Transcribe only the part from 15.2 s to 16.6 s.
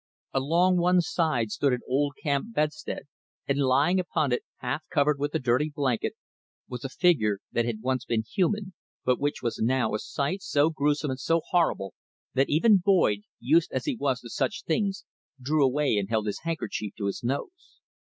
drew away and held his